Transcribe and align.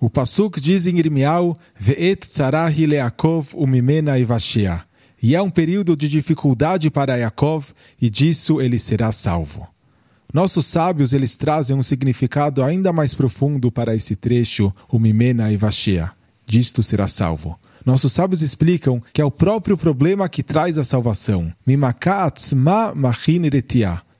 O 0.00 0.08
Pasuk 0.08 0.60
diz 0.60 0.86
em 0.86 0.98
Irmial, 0.98 1.56
Ve'et 1.78 2.26
tzarahi 2.28 2.86
leakov 2.86 3.48
umimena 3.54 4.18
ivashia. 4.18 4.82
E 5.20 5.34
é 5.34 5.42
um 5.42 5.50
período 5.50 5.96
de 5.96 6.08
dificuldade 6.08 6.90
para 6.90 7.16
Yaakov, 7.16 7.66
e 8.00 8.08
disso 8.08 8.60
ele 8.60 8.78
será 8.78 9.10
salvo. 9.10 9.66
Nossos 10.32 10.66
sábios 10.66 11.12
eles 11.12 11.36
trazem 11.36 11.76
um 11.76 11.82
significado 11.82 12.62
ainda 12.62 12.92
mais 12.92 13.14
profundo 13.14 13.72
para 13.72 13.96
esse 13.96 14.14
trecho, 14.14 14.72
o 14.88 14.98
Mimena 14.98 15.50
ivashia. 15.50 16.12
Disto 16.46 16.82
será 16.82 17.08
salvo. 17.08 17.58
Nossos 17.84 18.12
sábios 18.12 18.42
explicam 18.42 19.02
que 19.12 19.20
é 19.20 19.24
o 19.24 19.30
próprio 19.30 19.76
problema 19.76 20.28
que 20.28 20.42
traz 20.42 20.78
a 20.78 20.84
salvação. 20.84 21.52
Mimakatzma 21.66 22.94
machin 22.94 23.42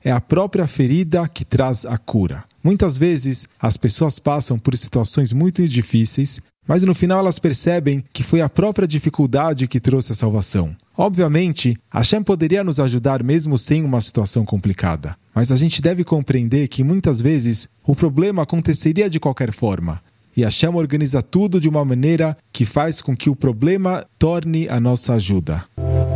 É 0.03 0.11
a 0.11 0.21
própria 0.21 0.65
ferida 0.67 1.27
que 1.27 1.43
traz 1.43 1.85
a 1.85 1.97
cura. 1.97 2.43
Muitas 2.63 2.97
vezes, 2.97 3.47
as 3.59 3.77
pessoas 3.77 4.19
passam 4.19 4.57
por 4.57 4.75
situações 4.77 5.33
muito 5.33 5.67
difíceis, 5.67 6.41
mas 6.67 6.83
no 6.83 6.93
final 6.93 7.19
elas 7.19 7.39
percebem 7.39 8.03
que 8.13 8.21
foi 8.21 8.41
a 8.41 8.47
própria 8.47 8.87
dificuldade 8.87 9.67
que 9.67 9.79
trouxe 9.79 10.11
a 10.11 10.15
salvação. 10.15 10.75
Obviamente, 10.95 11.75
Hashem 11.91 12.21
poderia 12.21 12.63
nos 12.63 12.79
ajudar 12.79 13.23
mesmo 13.23 13.57
sem 13.57 13.83
uma 13.83 13.99
situação 13.99 14.45
complicada, 14.45 15.17
mas 15.33 15.51
a 15.51 15.55
gente 15.55 15.81
deve 15.81 16.03
compreender 16.03 16.67
que 16.67 16.83
muitas 16.83 17.21
vezes 17.21 17.67
o 17.83 17.95
problema 17.95 18.43
aconteceria 18.43 19.09
de 19.09 19.19
qualquer 19.19 19.51
forma. 19.51 19.99
E 20.37 20.43
Hashem 20.43 20.69
organiza 20.75 21.21
tudo 21.21 21.59
de 21.59 21.67
uma 21.67 21.83
maneira 21.83 22.37
que 22.53 22.65
faz 22.65 23.01
com 23.01 23.17
que 23.17 23.29
o 23.29 23.35
problema 23.35 24.05
torne 24.19 24.69
a 24.69 24.79
nossa 24.79 25.13
ajuda. 25.13 25.65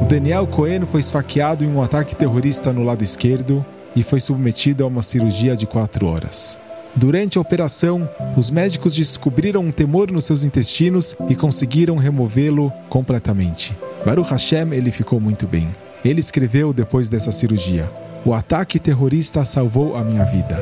O 0.03 0.05
Daniel 0.05 0.45
Cohen 0.45 0.81
foi 0.81 0.99
esfaqueado 0.99 1.63
em 1.63 1.70
um 1.70 1.81
ataque 1.81 2.13
terrorista 2.13 2.73
no 2.73 2.84
lado 2.84 3.05
esquerdo, 3.05 3.66
e 3.95 4.03
foi 4.03 4.20
submetido 4.20 4.84
a 4.84 4.88
uma 4.88 5.02
cirurgia 5.02 5.55
de 5.55 5.66
quatro 5.66 6.07
horas. 6.07 6.59
Durante 6.94 7.38
a 7.38 7.41
operação, 7.41 8.08
os 8.35 8.49
médicos 8.49 8.94
descobriram 8.94 9.61
um 9.61 9.71
temor 9.71 10.11
nos 10.11 10.25
seus 10.25 10.44
intestinos 10.44 11.16
e 11.30 11.35
conseguiram 11.35 11.95
removê-lo 11.95 12.70
completamente. 12.89 13.78
Baruch 14.05 14.30
Hashem, 14.30 14.73
ele 14.73 14.91
ficou 14.91 15.22
muito 15.22 15.47
bem. 15.47 15.72
Ele 16.03 16.19
escreveu 16.19 16.73
depois 16.73 17.08
dessa 17.08 17.31
cirurgia: 17.31 17.89
O 18.25 18.33
ataque 18.33 18.80
terrorista 18.80 19.45
salvou 19.45 19.95
a 19.95 20.03
minha 20.03 20.25
vida. 20.25 20.61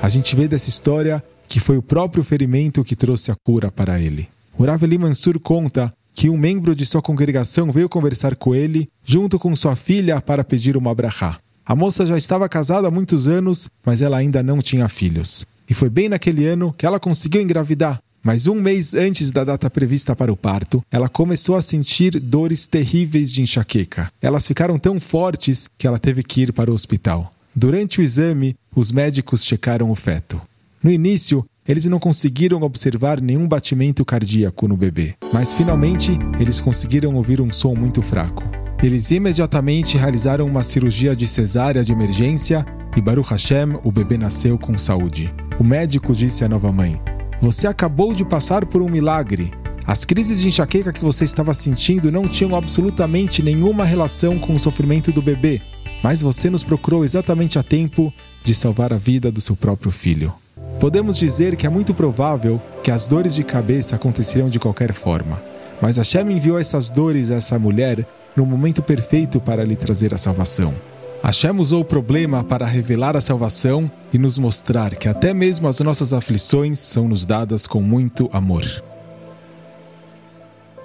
A 0.00 0.08
gente 0.08 0.34
vê 0.34 0.48
dessa 0.48 0.70
história 0.70 1.22
que 1.46 1.60
foi 1.60 1.76
o 1.76 1.82
próprio 1.82 2.24
ferimento 2.24 2.82
que 2.82 2.96
trouxe 2.96 3.30
a 3.30 3.36
cura 3.36 3.70
para 3.70 4.00
ele. 4.00 4.30
O 4.56 4.64
Rav 4.64 4.82
Eli 4.82 4.96
Mansur 4.96 5.38
conta 5.38 5.92
que 6.18 6.28
um 6.28 6.36
membro 6.36 6.74
de 6.74 6.84
sua 6.84 7.00
congregação 7.00 7.70
veio 7.70 7.88
conversar 7.88 8.34
com 8.34 8.52
ele, 8.52 8.88
junto 9.04 9.38
com 9.38 9.54
sua 9.54 9.76
filha, 9.76 10.20
para 10.20 10.42
pedir 10.42 10.76
uma 10.76 10.92
brachá. 10.92 11.38
A 11.64 11.76
moça 11.76 12.04
já 12.04 12.18
estava 12.18 12.48
casada 12.48 12.88
há 12.88 12.90
muitos 12.90 13.28
anos, 13.28 13.68
mas 13.86 14.02
ela 14.02 14.16
ainda 14.16 14.42
não 14.42 14.58
tinha 14.58 14.88
filhos. 14.88 15.46
E 15.70 15.74
foi 15.74 15.88
bem 15.88 16.08
naquele 16.08 16.44
ano 16.44 16.74
que 16.76 16.84
ela 16.84 16.98
conseguiu 16.98 17.40
engravidar. 17.40 18.00
Mas 18.20 18.48
um 18.48 18.56
mês 18.56 18.94
antes 18.94 19.30
da 19.30 19.44
data 19.44 19.70
prevista 19.70 20.16
para 20.16 20.32
o 20.32 20.36
parto, 20.36 20.82
ela 20.90 21.08
começou 21.08 21.54
a 21.54 21.62
sentir 21.62 22.18
dores 22.18 22.66
terríveis 22.66 23.32
de 23.32 23.40
enxaqueca. 23.40 24.10
Elas 24.20 24.44
ficaram 24.44 24.76
tão 24.76 24.98
fortes 24.98 25.70
que 25.78 25.86
ela 25.86 26.00
teve 26.00 26.24
que 26.24 26.40
ir 26.40 26.52
para 26.52 26.68
o 26.68 26.74
hospital. 26.74 27.32
Durante 27.54 28.00
o 28.00 28.02
exame, 28.02 28.56
os 28.74 28.90
médicos 28.90 29.44
checaram 29.44 29.88
o 29.88 29.94
feto. 29.94 30.42
No 30.82 30.90
início, 30.90 31.44
eles 31.68 31.84
não 31.84 31.98
conseguiram 31.98 32.62
observar 32.62 33.20
nenhum 33.20 33.46
batimento 33.46 34.02
cardíaco 34.02 34.66
no 34.66 34.76
bebê, 34.76 35.14
mas 35.32 35.52
finalmente 35.52 36.18
eles 36.40 36.60
conseguiram 36.60 37.14
ouvir 37.14 37.42
um 37.42 37.52
som 37.52 37.74
muito 37.74 38.00
fraco. 38.00 38.42
Eles 38.82 39.10
imediatamente 39.10 39.98
realizaram 39.98 40.46
uma 40.46 40.62
cirurgia 40.62 41.14
de 41.14 41.28
cesárea 41.28 41.84
de 41.84 41.92
emergência 41.92 42.64
e 42.96 43.02
Baruch 43.02 43.30
Hashem, 43.30 43.78
o 43.84 43.92
bebê 43.92 44.16
nasceu 44.16 44.56
com 44.56 44.78
saúde. 44.78 45.32
O 45.58 45.64
médico 45.64 46.14
disse 46.14 46.42
à 46.42 46.48
nova 46.48 46.72
mãe: 46.72 46.98
Você 47.42 47.66
acabou 47.66 48.14
de 48.14 48.24
passar 48.24 48.64
por 48.64 48.80
um 48.80 48.88
milagre. 48.88 49.52
As 49.86 50.04
crises 50.04 50.40
de 50.40 50.48
enxaqueca 50.48 50.92
que 50.92 51.04
você 51.04 51.24
estava 51.24 51.52
sentindo 51.52 52.10
não 52.10 52.28
tinham 52.28 52.54
absolutamente 52.54 53.42
nenhuma 53.42 53.84
relação 53.84 54.38
com 54.38 54.54
o 54.54 54.58
sofrimento 54.58 55.12
do 55.12 55.20
bebê, 55.20 55.60
mas 56.02 56.22
você 56.22 56.48
nos 56.48 56.62
procurou 56.62 57.04
exatamente 57.04 57.58
a 57.58 57.62
tempo 57.62 58.12
de 58.44 58.54
salvar 58.54 58.92
a 58.92 58.98
vida 58.98 59.30
do 59.32 59.40
seu 59.40 59.56
próprio 59.56 59.90
filho. 59.90 60.32
Podemos 60.80 61.18
dizer 61.18 61.56
que 61.56 61.66
é 61.66 61.68
muito 61.68 61.92
provável 61.92 62.62
que 62.84 62.90
as 62.92 63.08
dores 63.08 63.34
de 63.34 63.42
cabeça 63.42 63.96
aconteceriam 63.96 64.48
de 64.48 64.60
qualquer 64.60 64.92
forma, 64.92 65.42
mas 65.82 65.96
Hashem 65.96 66.30
enviou 66.30 66.56
essas 66.56 66.88
dores 66.88 67.32
a 67.32 67.34
essa 67.34 67.58
mulher 67.58 68.06
no 68.36 68.46
momento 68.46 68.80
perfeito 68.80 69.40
para 69.40 69.64
lhe 69.64 69.74
trazer 69.74 70.14
a 70.14 70.18
salvação. 70.18 70.72
Hashem 71.20 71.58
usou 71.58 71.80
o 71.80 71.84
problema 71.84 72.44
para 72.44 72.64
revelar 72.64 73.16
a 73.16 73.20
salvação 73.20 73.90
e 74.12 74.18
nos 74.18 74.38
mostrar 74.38 74.94
que 74.94 75.08
até 75.08 75.34
mesmo 75.34 75.66
as 75.66 75.80
nossas 75.80 76.12
aflições 76.12 76.78
são 76.78 77.08
nos 77.08 77.26
dadas 77.26 77.66
com 77.66 77.82
muito 77.82 78.30
amor. 78.32 78.64